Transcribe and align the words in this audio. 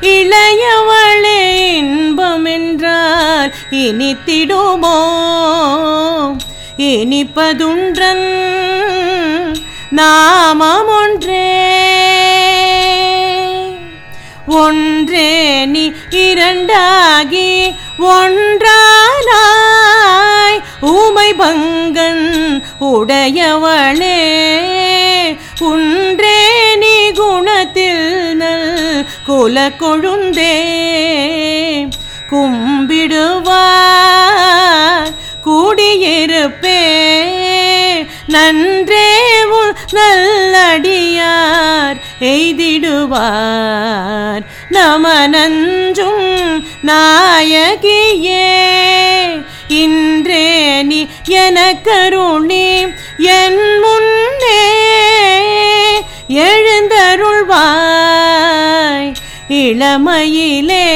இளையவளே 0.00 1.74
இன்பம் 1.76 2.44
என்றால் 2.44 3.54
இனித்திடுமோ. 3.70 5.06
இனிப்பதுன்றன் 6.76 8.26
நாமம் 9.90 10.88
ஒன்றே. 10.88 11.87
ஒன்றே 14.48 15.66
நீ 15.66 15.92
இரண்டாகி 16.10 17.74
ஒன்றானாய் 17.98 20.62
ஊமை 20.80 21.34
பங்கன் 21.34 22.64
உடையவளே. 22.80 25.36
குன்றே 25.58 26.76
நீ 26.76 27.10
குணத்தில் 27.10 28.36
நல் 28.36 29.06
குல 29.26 29.68
கொழுந்தே. 29.68 30.78
கும்பிடுவார் 32.30 35.12
கூடியிருப்பே. 35.44 36.84
நன்றே 38.26 39.07
நல்லடியார் 39.92 41.96
எய்திடுவார். 42.20 44.42
நமனஞ்சும் 44.70 46.62
நாயகியே 46.86 48.48
இன்றே 49.68 50.82
நீ 50.82 51.06
எனக்கருணி 51.28 52.86
என் 53.18 53.78
முன்னே 53.78 54.68
எழுந்தருள்வாய். 56.28 59.12
இளமையிலே 59.48 60.88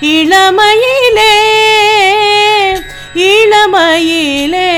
இளமையிலே 0.00 1.34
இளமையிலே 3.14 4.70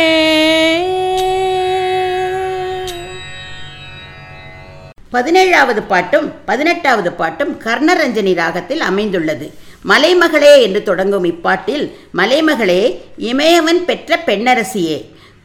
பதினேழாவது 5.14 5.80
பாட்டும் 5.86 6.32
பதினெட்டாவது 6.44 7.12
பாட்டும் 7.12 7.52
கர்ணரஞ்சனி 7.64 8.34
ராகத்தில் 8.34 8.80
அமைந்துள்ளது. 8.80 9.46
மலைமகளே 9.88 10.52
என்று 10.62 10.82
தொடங்கும் 10.82 11.24
இப்பாட்டில் 11.24 11.84
மலைமகளே 12.16 12.82
இமயவன் 13.16 13.84
பெற்ற 13.84 14.18
பெண்ணரசியே. 14.26 14.98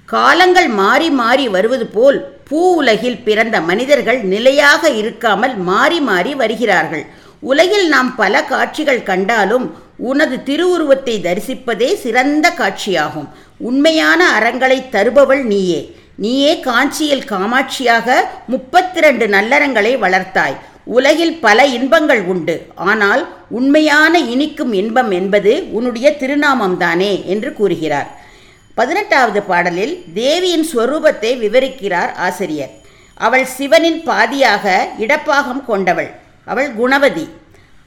காலங்கள் 0.05 0.67
மாறி 0.67 1.09
மாறி 1.09 1.47
வருவது 1.47 1.85
போல் 1.85 2.19
பூ 2.49 2.73
உலகில் 2.75 3.19
பிறந்த 3.23 3.61
மனிதர்கள் 3.61 4.21
நிலையாக 4.23 4.89
இருக்காமல் 4.89 5.55
மாறி 5.57 5.99
மாறி 5.99 6.35
வருகிறார்கள். 6.35 7.05
உலகில் 7.39 7.87
நாம் 7.87 8.15
பல 8.15 8.43
காட்சிகள் 8.43 9.03
கண்டாலும் 9.03 9.65
உனது 9.97 10.43
திருவுருவத்தை 10.43 11.21
தரிசிப்பதே 11.23 11.93
சிறந்த 11.95 12.53
காட்சியாகும். 12.57 13.27
உண்மையான 13.57 14.21
அறங்களை 14.29 14.83
தருபவள் 14.91 15.43
நீயே. 15.43 15.81
நீயே 16.15 16.59
காஞ்சியில் 16.59 17.23
காமாட்சியாக 17.23 18.13
முப்பத்தி 18.47 18.99
ரெண்டு 18.99 19.27
நல்லறங்களை 19.27 19.99
வளர்த்தாய். 19.99 20.55
உலகில் 20.83 21.39
பல 21.39 21.65
இன்பங்கள் 21.65 22.21
உண்டு. 22.21 22.65
ஆனால் 22.75 23.35
உண்மையான 23.49 24.19
இனிக்கும் 24.19 24.73
இன்பம் 24.73 25.11
என்பது 25.11 25.71
உன்னுடைய 25.71 26.15
திருநாமம்தானே 26.19 27.25
என்று 27.25 27.53
கூறுகிறார். 27.53 28.19
பதினெட்டாவது 28.75 29.43
பாடலில் 29.43 30.03
தேவியின் 30.13 30.67
ஸ்வரூபத்தை 30.73 31.37
விவரிக்கிறார் 31.37 32.13
ஆசிரியர். 32.13 32.71
அவள் 33.13 33.45
சிவனின் 33.45 34.01
பாதியாக 34.05 34.87
இடப்பாகம் 34.99 35.65
கொண்டவள். 35.65 36.11
அவள் 36.45 36.73
குணவதி. 36.73 37.29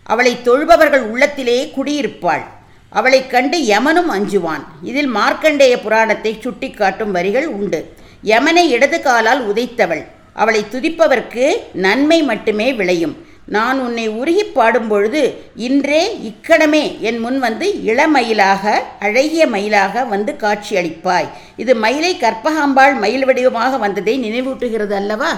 அவளை 0.02 0.38
தொழுபவர்கள் 0.44 1.00
உள்ளத்திலே 1.00 1.72
குடியிருப்பாள். 1.76 2.42
அவளைக் 2.90 3.30
கண்டு 3.30 3.58
யமனும் 3.58 4.10
அஞ்சுவான். 4.10 4.64
இதில் 4.82 5.16
மார்க்கண்டேய 5.16 5.80
புராணத்தை 5.80 6.40
சுட்டிக்காட்டும் 6.42 7.10
வரிகள் 7.10 7.46
உண்டு. 7.46 7.96
யமனை 8.24 8.68
இடது 8.68 9.00
காலால் 9.00 9.52
உதைத்தவள். 9.52 10.04
அவளை 10.34 10.64
துதிப்பவர்க்கு 10.72 11.56
நன்மை 11.72 12.22
மட்டுமே 12.22 12.72
விளையும். 12.72 13.26
நான் 13.44 13.80
உன்னை 13.80 14.08
உருகி 14.08 14.44
பாடும்பொழுது 14.44 15.42
இன்றே 15.54 16.18
இக்கணமே. 16.28 17.00
என் 17.00 17.18
முன் 17.18 17.38
வந்து 17.38 17.66
இளமயிலாக 17.66 18.82
அழகிய 19.00 19.46
மயிலாக 19.46 20.04
வந்து 20.04 20.36
காட்சியளிப்பாய் 20.40 21.28
இது 21.56 21.74
மயிலை 21.74 22.16
கற்பகாம்பாள் 22.20 22.98
மயில் 22.98 23.24
வடிவமாக 23.24 23.76
வந்ததை 23.76 24.18
நினைவூட்டுகிறது 24.24 24.94
அல்லவா? 24.94 25.30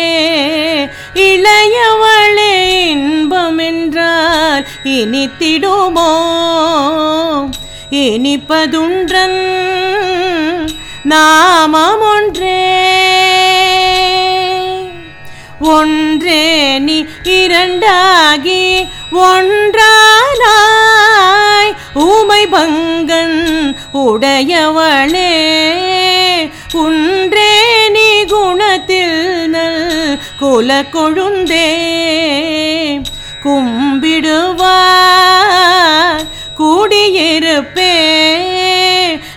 இளையவன் 1.13 2.12
என்றால் 3.83 4.63
இனித்திடுமோ 4.91 6.11
இனிப்பதுன்றன் 8.03 9.39
நாமம் 11.03 12.03
ஒன்றே 12.11 12.61
ஒன்றே 15.73 16.45
நீ 16.79 16.97
இரண்டாகி 17.35 18.63
ஒன்றானாய். 19.25 20.51
ஊமை 22.05 22.43
பங்கன் 22.47 23.37
உடையவளே 24.03 25.33
ஒன்றே 26.83 27.53
நீ 27.89 28.09
குணத்தில் 28.25 29.19
நல் 29.49 30.19
குல 30.39 30.69
கொழுந்தே 30.93 31.67
கும்பிடுவார் 33.43 36.23
கூடியிருப்பே 36.57 38.41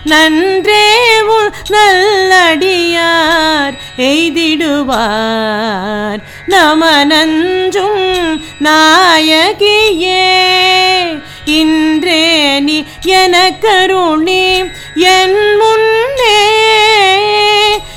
நன்றே 0.03 1.21
உன் 1.21 1.53
நல்லடியார். 1.69 3.77
எய்திடுவார். 3.97 6.17
நம 6.45 7.03
நஞ்சும் 7.03 8.43
நாயகியே. 8.63 10.45
இன்றே 11.45 12.59
நீ 12.59 12.83
எனக்கருணி. 13.05 14.71
என் 14.95 15.55
முன்னே 15.55 16.55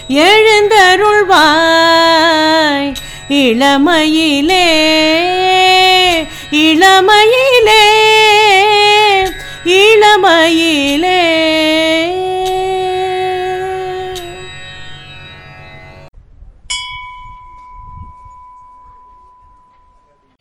எழுந்தருள்வாய். 0.08 2.92
இளமையிலே 3.28 5.39
இளமையிலே 6.52 7.82
இளமையிலே 9.74 11.19